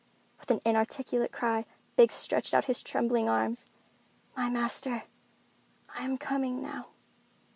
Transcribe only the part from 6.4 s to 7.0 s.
now."